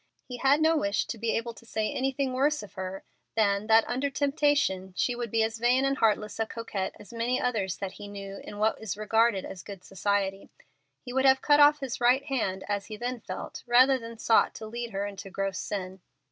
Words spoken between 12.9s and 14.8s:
then felt, rather than have sought to